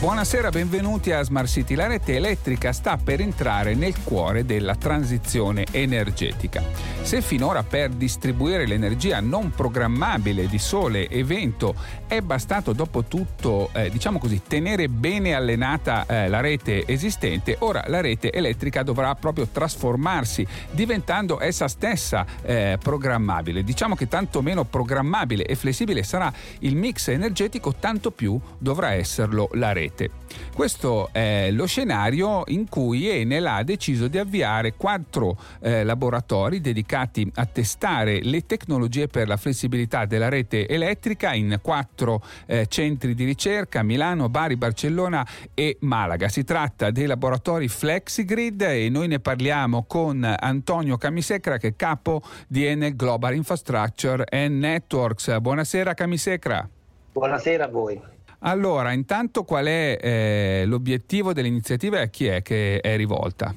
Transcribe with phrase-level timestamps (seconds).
[0.00, 1.74] Buonasera, benvenuti a Smart City.
[1.74, 6.62] La rete elettrica sta per entrare nel cuore della transizione energetica.
[7.02, 11.74] Se finora per distribuire l'energia non programmabile di sole e vento
[12.06, 17.82] è bastato dopo tutto, eh, diciamo così, tenere bene allenata eh, la rete esistente, ora
[17.88, 23.64] la rete elettrica dovrà proprio trasformarsi, diventando essa stessa eh, programmabile.
[23.64, 29.48] Diciamo che tanto meno programmabile e flessibile sarà il mix energetico, tanto più dovrà esserlo
[29.54, 30.10] la rete rete.
[30.54, 37.30] Questo è lo scenario in cui Enel ha deciso di avviare quattro eh, laboratori dedicati
[37.36, 43.24] a testare le tecnologie per la flessibilità della rete elettrica in quattro eh, centri di
[43.24, 46.28] ricerca, Milano, Bari, Barcellona e Malaga.
[46.28, 52.22] Si tratta dei laboratori FlexiGrid e noi ne parliamo con Antonio Camisecra che è capo
[52.46, 55.38] di Enel Global Infrastructure and Networks.
[55.38, 56.68] Buonasera Camisecra.
[57.12, 58.16] Buonasera a voi.
[58.40, 63.52] Allora, intanto qual è eh, l'obiettivo dell'iniziativa e a chi è che è rivolta?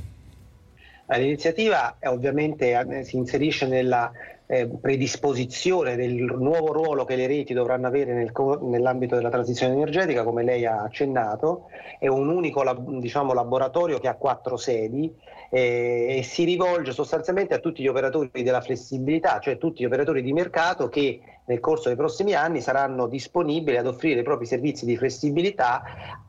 [1.17, 4.11] L'iniziativa ovviamente eh, si inserisce nella
[4.47, 10.23] eh, predisposizione del nuovo ruolo che le reti dovranno avere nel, nell'ambito della transizione energetica,
[10.23, 12.63] come lei ha accennato, è un unico
[12.99, 15.13] diciamo, laboratorio che ha quattro sedi
[15.51, 20.21] eh, e si rivolge sostanzialmente a tutti gli operatori della flessibilità, cioè tutti gli operatori
[20.21, 24.85] di mercato che nel corso dei prossimi anni saranno disponibili ad offrire i propri servizi
[24.85, 25.83] di flessibilità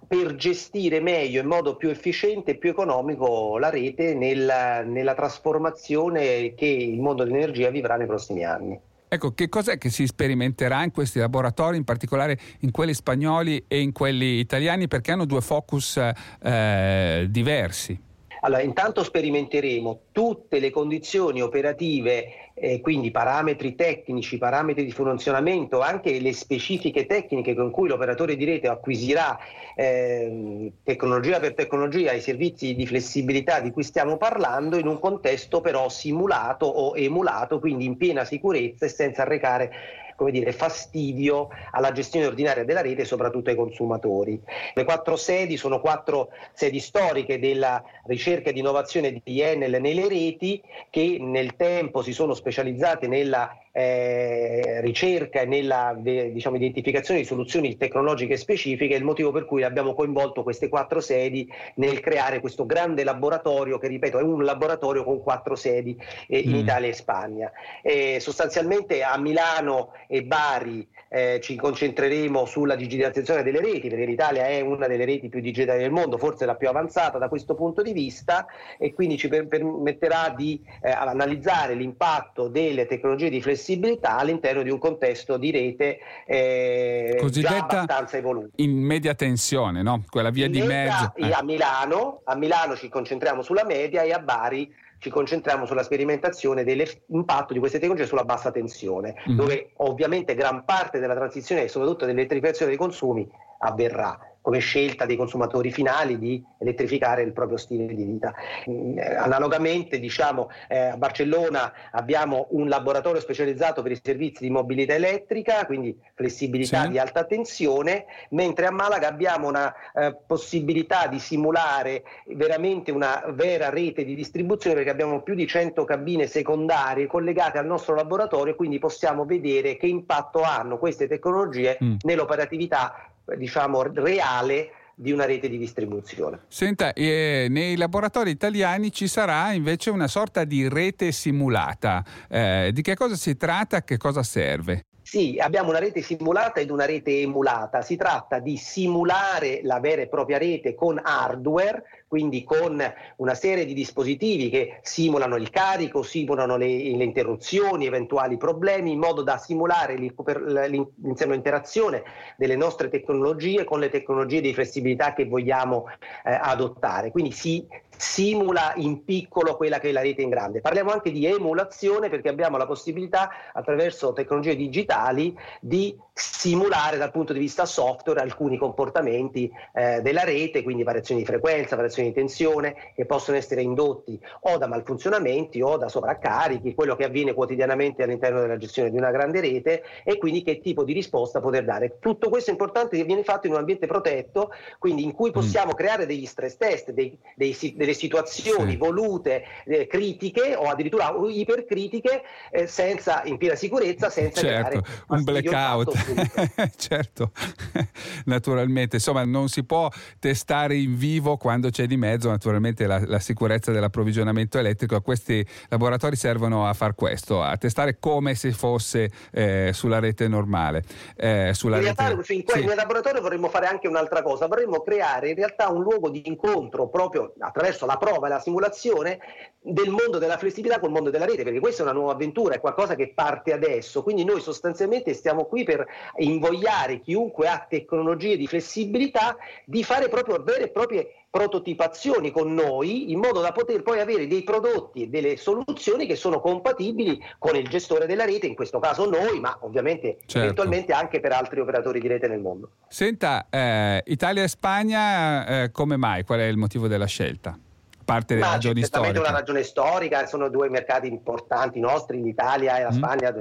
[0.06, 6.54] per gestire meglio, in modo più efficiente e più economico la rete nel, nella trasformazione
[6.54, 8.78] che il mondo dell'energia vivrà nei prossimi anni.
[9.08, 13.80] Ecco, che cos'è che si sperimenterà in questi laboratori, in particolare in quelli spagnoli e
[13.80, 16.00] in quelli italiani, perché hanno due focus
[16.42, 18.10] eh, diversi?
[18.44, 26.18] Allora, intanto sperimenteremo tutte le condizioni operative, eh, quindi parametri tecnici, parametri di funzionamento, anche
[26.18, 29.38] le specifiche tecniche con cui l'operatore di rete acquisirà
[29.76, 35.60] eh, tecnologia per tecnologia i servizi di flessibilità di cui stiamo parlando in un contesto
[35.60, 39.72] però simulato o emulato, quindi in piena sicurezza e senza arrecare
[40.16, 44.40] come dire, fastidio alla gestione ordinaria della rete soprattutto ai consumatori.
[44.74, 50.62] Le quattro sedi sono quattro sedi storiche della ricerca ed innovazione di Enel nelle reti
[50.90, 57.76] che nel tempo si sono specializzate nella eh, ricerca e nella diciamo, identificazione di soluzioni
[57.76, 62.66] tecnologiche specifiche, è il motivo per cui abbiamo coinvolto queste quattro sedi nel creare questo
[62.66, 66.56] grande laboratorio che ripeto è un laboratorio con quattro sedi eh, in mm.
[66.56, 67.52] Italia e Spagna.
[67.82, 74.44] Eh, sostanzialmente a Milano e Bari eh, ci concentreremo sulla digitalizzazione delle reti, perché l'Italia
[74.46, 77.80] è una delle reti più digitali del mondo, forse la più avanzata da questo punto
[77.80, 78.44] di vista
[78.76, 84.68] e quindi ci per- permetterà di eh, analizzare l'impatto delle tecnologie di flessibilità all'interno di
[84.68, 88.50] un contesto di rete eh, già abbastanza evoluto.
[88.56, 90.04] In media tensione, no?
[90.10, 91.34] Quella via in di media, mezzo.
[91.34, 94.70] A Milano, a Milano ci concentriamo sulla media e a Bari
[95.02, 99.36] ci concentriamo sulla sperimentazione dell'impatto di queste tecnologie sulla bassa tensione, mm-hmm.
[99.36, 105.70] dove ovviamente gran parte della transizione, soprattutto dell'elettrificazione dei consumi, avverrà come scelta dei consumatori
[105.70, 108.34] finali di elettrificare il proprio stile di vita.
[108.68, 114.50] Mm, eh, analogamente diciamo, eh, a Barcellona abbiamo un laboratorio specializzato per i servizi di
[114.50, 116.88] mobilità elettrica, quindi flessibilità sì.
[116.90, 122.02] di alta tensione, mentre a Malaga abbiamo una eh, possibilità di simulare
[122.34, 127.66] veramente una vera rete di distribuzione perché abbiamo più di 100 cabine secondarie collegate al
[127.66, 131.94] nostro laboratorio e quindi possiamo vedere che impatto hanno queste tecnologie mm.
[132.02, 136.40] nell'operatività diciamo, reale di una rete di distribuzione.
[136.48, 142.04] Senta, eh, nei laboratori italiani ci sarà invece una sorta di rete simulata.
[142.28, 143.78] Eh, di che cosa si tratta?
[143.78, 144.84] A che cosa serve?
[145.02, 147.82] Sì, abbiamo una rete simulata ed una rete emulata.
[147.82, 152.78] Si tratta di simulare la vera e propria rete con hardware, quindi con
[153.16, 158.98] una serie di dispositivi che simulano il carico, simulano le, le interruzioni, eventuali problemi, in
[158.98, 162.02] modo da simulare l'interazione
[162.36, 165.86] delle nostre tecnologie con le tecnologie di flessibilità che vogliamo
[166.22, 167.10] eh, adottare.
[167.12, 167.66] Quindi si
[167.96, 170.60] simula in piccolo quella che è la rete in grande.
[170.60, 177.32] Parliamo anche di emulazione perché abbiamo la possibilità attraverso tecnologie digitali di simulare dal punto
[177.32, 182.12] di vista software alcuni comportamenti eh, della rete, quindi variazioni di frequenza, variazioni fluttuazioni di
[182.12, 188.02] tensione che possono essere indotti o da malfunzionamenti o da sovraccarichi, quello che avviene quotidianamente
[188.02, 191.98] all'interno della gestione di una grande rete e quindi che tipo di risposta poter dare.
[192.00, 195.32] Tutto questo è importante che viene fatto in un ambiente protetto, quindi in cui mm.
[195.32, 195.76] possiamo mm.
[195.76, 198.76] creare degli stress test, dei, dei, delle situazioni sì.
[198.76, 205.92] volute, eh, critiche o addirittura ipercritiche eh, senza, in piena sicurezza, senza certo, un blackout.
[206.76, 207.32] certo,
[208.24, 209.88] naturalmente, insomma non si può
[210.18, 215.00] testare in vivo quando c'è di mezzo naturalmente la, la sicurezza dell'approvvigionamento elettrico.
[215.00, 220.82] Questi laboratori servono a far questo, a testare come se fosse eh, sulla rete normale.
[221.16, 222.32] Eh, sulla in realtà rete...
[222.32, 222.74] in quel sì.
[222.74, 227.34] laboratorio vorremmo fare anche un'altra cosa, vorremmo creare in realtà un luogo di incontro proprio
[227.38, 229.18] attraverso la prova e la simulazione
[229.60, 232.60] del mondo della flessibilità col mondo della rete, perché questa è una nuova avventura, è
[232.60, 235.86] qualcosa che parte adesso, quindi noi sostanzialmente stiamo qui per
[236.16, 243.10] invogliare chiunque ha tecnologie di flessibilità di fare proprio vere e proprie prototipazioni con noi
[243.10, 247.56] in modo da poter poi avere dei prodotti e delle soluzioni che sono compatibili con
[247.56, 250.40] il gestore della rete, in questo caso noi, ma ovviamente certo.
[250.40, 252.72] eventualmente anche per altri operatori di rete nel mondo.
[252.86, 256.22] Senta, eh, Italia e Spagna, eh, come mai?
[256.24, 257.58] Qual è il motivo della scelta?
[258.04, 259.18] Parte delle Ma ragioni storiche.
[259.18, 262.96] una ragione storica, sono due mercati importanti nostri, l'Italia e la mm.
[262.96, 263.34] Spagna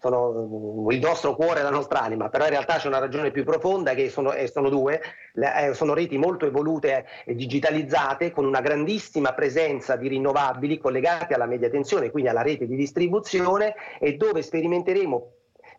[0.00, 3.44] sono il nostro cuore e la nostra anima, però in realtà c'è una ragione più
[3.44, 5.00] profonda che sono, sono due,
[5.34, 11.46] eh, sono reti molto evolute e digitalizzate con una grandissima presenza di rinnovabili collegate alla
[11.46, 15.30] media tensione, quindi alla rete di distribuzione e dove sperimenteremo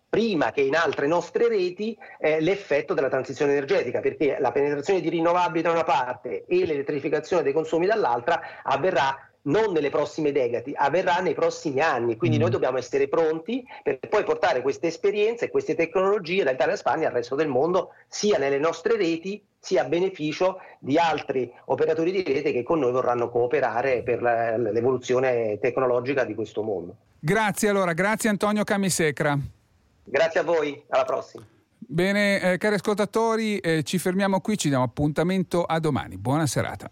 [0.10, 5.10] prima che in altre nostre reti eh, l'effetto della transizione energetica, perché la penetrazione di
[5.10, 11.20] rinnovabili da una parte e l'elettrificazione dei consumi dall'altra avverrà non nelle prossime decadi, avverrà
[11.20, 12.18] nei prossimi anni.
[12.18, 12.42] Quindi mm.
[12.42, 17.08] noi dobbiamo essere pronti per poi portare queste esperienze e queste tecnologie dall'Italia a Spagna
[17.08, 22.24] al resto del mondo, sia nelle nostre reti sia a beneficio di altri operatori di
[22.24, 26.96] rete che con noi vorranno cooperare per l'evoluzione tecnologica di questo mondo.
[27.20, 29.38] Grazie allora, grazie Antonio Camisecra.
[30.10, 31.46] Grazie a voi, alla prossima.
[31.78, 36.18] Bene, eh, cari ascoltatori, eh, ci fermiamo qui, ci diamo appuntamento a domani.
[36.18, 36.90] Buona serata.